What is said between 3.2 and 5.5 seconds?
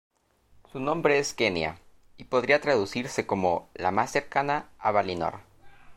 como "La más cercana a Valinor".